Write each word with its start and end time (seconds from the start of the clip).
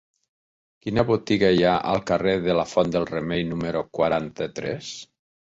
Quina 0.85 1.03
botiga 1.09 1.51
hi 1.57 1.61
ha 1.63 1.73
al 1.91 2.01
carrer 2.13 2.33
de 2.47 2.57
la 2.61 2.65
Font 2.73 2.91
del 2.97 3.07
Remei 3.13 3.45
número 3.53 3.85
quaranta-tres? 4.01 4.91